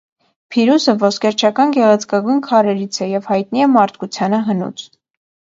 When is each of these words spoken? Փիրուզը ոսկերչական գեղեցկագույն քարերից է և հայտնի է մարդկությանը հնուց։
Փիրուզը 0.53 0.93
ոսկերչական 1.03 1.75
գեղեցկագույն 1.75 2.41
քարերից 2.47 2.99
է 3.07 3.11
և 3.13 3.29
հայտնի 3.33 3.65
է 3.67 3.71
մարդկությանը 3.77 4.41
հնուց։ 4.49 4.83